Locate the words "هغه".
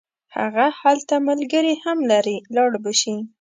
0.37-0.65